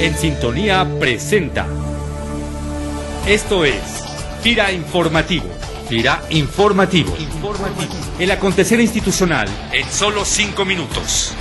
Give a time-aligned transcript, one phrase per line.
[0.00, 1.66] en sintonía presenta.
[3.26, 3.74] Esto es
[4.40, 5.44] FIRA Informativo.
[5.90, 7.14] FIRA Informativo.
[7.18, 7.92] Informativo.
[8.18, 11.34] El acontecer institucional en solo cinco minutos.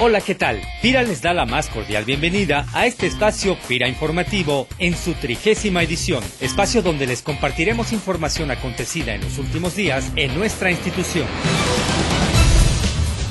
[0.00, 0.60] Hola, ¿qué tal?
[0.82, 5.82] FIRA les da la más cordial bienvenida a este espacio FIRA Informativo en su trigésima
[5.82, 11.26] edición, espacio donde les compartiremos información acontecida en los últimos días en nuestra institución.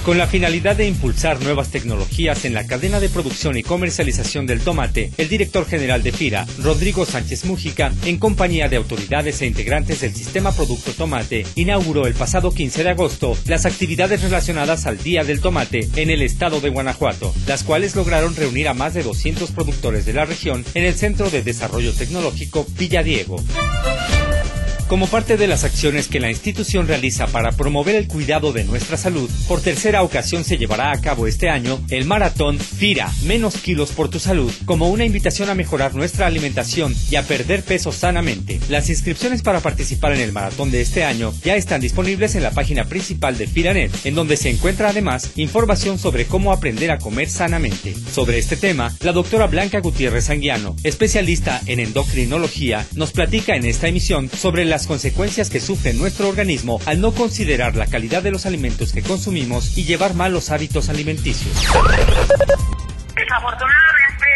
[0.07, 4.61] Con la finalidad de impulsar nuevas tecnologías en la cadena de producción y comercialización del
[4.61, 9.99] tomate, el director general de FIRA, Rodrigo Sánchez Mújica, en compañía de autoridades e integrantes
[9.99, 15.25] del sistema Producto Tomate, inauguró el pasado 15 de agosto las actividades relacionadas al Día
[15.25, 19.51] del Tomate en el estado de Guanajuato, las cuales lograron reunir a más de 200
[19.51, 23.43] productores de la región en el Centro de Desarrollo Tecnológico Villadiego.
[24.87, 28.95] Como parte de las acciones que la institución realiza para promover el cuidado de nuestra
[28.95, 33.91] salud, por tercera ocasión se llevará a cabo este año el maratón FIRA, menos kilos
[33.91, 38.61] por tu salud, como una invitación a mejorar nuestra alimentación y a perder peso sanamente.
[38.69, 42.51] Las inscripciones para participar en el maratón de este año ya están disponibles en la
[42.51, 47.29] página principal de FIRANET, en donde se encuentra además información sobre cómo aprender a comer
[47.29, 47.93] sanamente.
[48.13, 53.89] Sobre este tema, la doctora Blanca Gutiérrez Anguiano, especialista en endocrinología, nos platica en esta
[53.89, 58.29] emisión sobre la las consecuencias que sufre nuestro organismo al no considerar la calidad de
[58.29, 61.51] los alimentos que consumimos y llevar malos hábitos alimenticios.
[63.15, 64.27] Desafortunadamente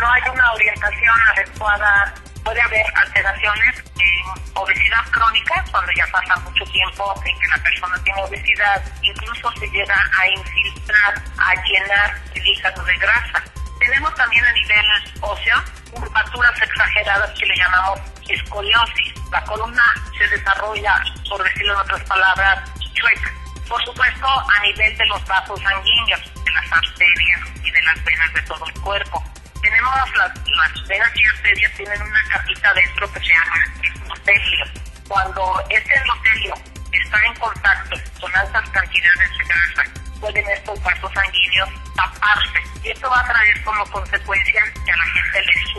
[0.00, 2.14] no hay una orientación adecuada.
[2.42, 8.02] Puede haber alteraciones en obesidad crónica cuando ya pasa mucho tiempo en que la persona
[8.04, 8.82] tiene obesidad.
[9.02, 13.44] Incluso se llega a infiltrar, a llenar el hígado de grasa.
[13.80, 14.86] Tenemos también a nivel
[15.20, 15.56] óseo
[15.92, 19.14] curvaturas exageradas que le llamamos escoliosis.
[19.30, 19.82] La columna
[20.18, 23.32] se desarrolla, por decirlo en otras palabras, chueca.
[23.68, 28.34] Por supuesto, a nivel de los vasos sanguíneos, de las arterias y de las venas
[28.34, 29.24] de todo el cuerpo.
[29.62, 34.64] Tenemos las, las venas y arterias tienen una capita dentro que se llama endotelio.
[35.08, 36.54] Cuando este endotelio
[36.92, 39.84] está en contacto con altas cantidades de grasa,
[40.20, 42.58] pueden estos vasos sanguíneos taparse.
[42.82, 44.93] Y esto va a traer como consecuencia que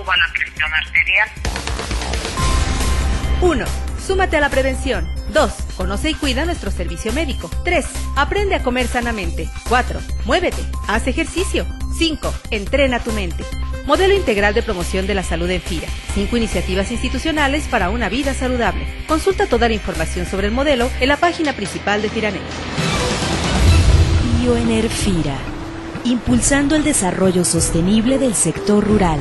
[0.06, 1.30] suba la presión arterial.
[3.42, 3.66] 1.
[4.06, 5.10] Súmate a la prevención.
[5.34, 5.52] 2.
[5.78, 7.50] Conoce y cuida nuestro servicio médico.
[7.64, 7.86] 3.
[8.16, 9.50] Aprende a comer sanamente.
[9.68, 10.00] 4.
[10.26, 10.62] Muévete.
[10.88, 11.66] Haz ejercicio.
[11.98, 12.34] 5.
[12.52, 13.44] Entrena tu mente.
[13.86, 15.88] Modelo integral de promoción de la salud en FIRA.
[16.14, 18.86] Cinco iniciativas institucionales para una vida saludable.
[19.08, 22.42] Consulta toda la información sobre el modelo en la página principal de FIRANET.
[24.42, 25.38] Bioenerfira,
[26.04, 29.20] impulsando el desarrollo sostenible del sector rural.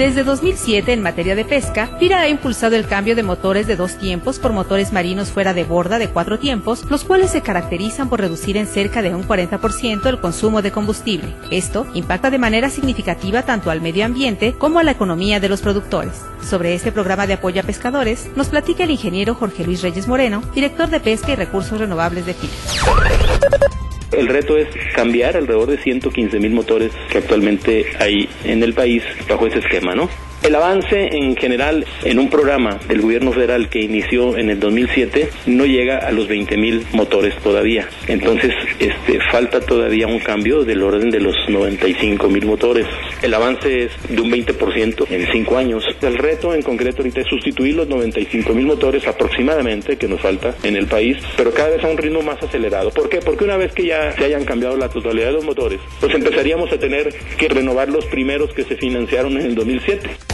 [0.00, 3.98] Desde 2007, en materia de pesca, FIRA ha impulsado el cambio de motores de dos
[3.98, 8.18] tiempos por motores marinos fuera de borda de cuatro tiempos, los cuales se caracterizan por
[8.18, 11.34] reducir en cerca de un 40% el consumo de combustible.
[11.50, 15.60] Esto impacta de manera significativa tanto al medio ambiente como a la economía de los
[15.60, 16.24] productores.
[16.40, 20.42] Sobre este programa de apoyo a pescadores, nos platica el ingeniero Jorge Luis Reyes Moreno,
[20.54, 23.79] director de Pesca y Recursos Renovables de FIRA.
[24.12, 29.02] El reto es cambiar alrededor de 115 mil motores que actualmente hay en el país
[29.28, 30.08] bajo ese esquema, ¿no?
[30.42, 35.28] El avance en general en un programa del gobierno federal que inició en el 2007
[35.44, 37.86] no llega a los 20 mil motores todavía.
[38.08, 42.86] Entonces, este, falta todavía un cambio del orden de los 95 mil motores.
[43.20, 45.84] El avance es de un 20% en cinco años.
[46.00, 50.54] El reto en concreto ahorita es sustituir los 95 mil motores aproximadamente que nos falta
[50.62, 52.90] en el país, pero cada vez a un ritmo más acelerado.
[52.90, 53.18] ¿Por qué?
[53.18, 56.72] Porque una vez que ya se hayan cambiado la totalidad de los motores, pues empezaríamos
[56.72, 60.29] a tener que renovar los primeros que se financiaron en el 2007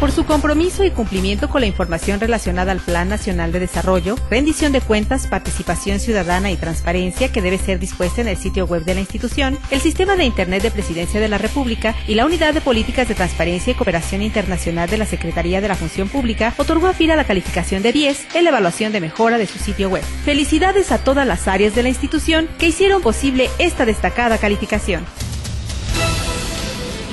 [0.00, 4.72] por su compromiso y cumplimiento con la información relacionada al Plan Nacional de Desarrollo, rendición
[4.72, 8.94] de cuentas, participación ciudadana y transparencia que debe ser dispuesta en el sitio web de
[8.94, 12.62] la institución, el Sistema de Internet de Presidencia de la República y la Unidad de
[12.62, 16.94] Políticas de Transparencia y Cooperación Internacional de la Secretaría de la Función Pública otorgó a
[16.94, 20.02] FIRA la calificación de 10 en la evaluación de mejora de su sitio web.
[20.24, 25.04] Felicidades a todas las áreas de la institución que hicieron posible esta destacada calificación.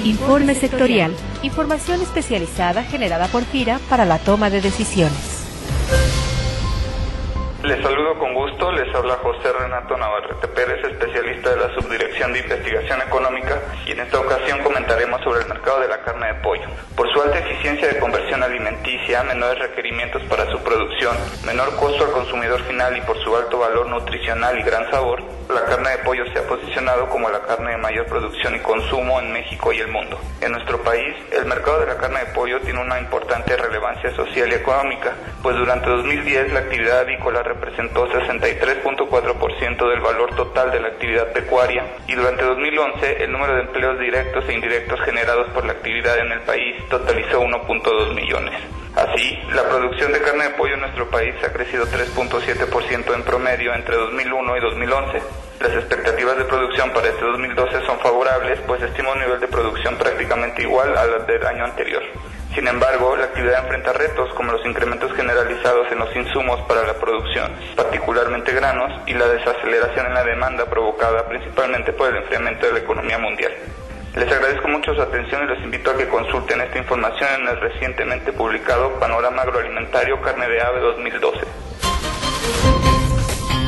[0.06, 1.14] Informe sectorial.
[1.44, 5.37] Información especializada generada por FIRA para la toma de decisiones.
[8.98, 14.20] Habla José Renato Navarrete Pérez, especialista de la Subdirección de Investigación Económica, y en esta
[14.20, 16.68] ocasión comentaremos sobre el mercado de la carne de pollo.
[16.96, 21.16] Por su alta eficiencia de conversión alimenticia, menores requerimientos para su producción,
[21.46, 25.64] menor costo al consumidor final y por su alto valor nutricional y gran sabor, la
[25.64, 29.32] carne de pollo se ha posicionado como la carne de mayor producción y consumo en
[29.32, 30.20] México y el mundo.
[30.42, 34.50] En nuestro país, el mercado de la carne de pollo tiene una importante relevancia social
[34.50, 35.14] y económica,
[35.44, 38.08] pues durante 2010 la actividad avícola representó
[38.96, 44.00] 63.4% del valor total de la actividad pecuaria y durante 2011 el número de empleos
[44.00, 48.54] directos e indirectos generados por la actividad en el país totalizó 1.2 millones.
[48.96, 53.74] Así, la producción de carne de pollo en nuestro país ha crecido 3.7% en promedio
[53.74, 55.22] entre 2001 y 2011.
[55.60, 59.98] Las expectativas de producción para este 2012 son favorables, pues estima un nivel de producción
[59.98, 62.02] prácticamente igual al del año anterior.
[62.56, 66.94] Sin embargo, la actividad enfrenta retos como los incrementos generalizados en los insumos para la
[66.94, 72.74] producción, particularmente granos, y la desaceleración en la demanda provocada principalmente por el enfriamiento de
[72.74, 73.52] la economía mundial.
[74.16, 77.60] Les agradezco mucho su atención y los invito a que consulten esta información en el
[77.60, 81.40] recientemente publicado Panorama Agroalimentario Carne de Ave 2012.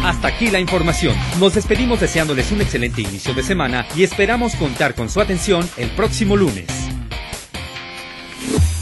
[0.04, 1.16] Hasta aquí la información.
[1.40, 5.92] Nos despedimos deseándoles un excelente inicio de semana y esperamos contar con su atención el
[5.92, 6.89] próximo lunes.